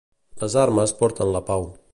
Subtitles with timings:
[0.43, 1.73] Les armes porten la pau.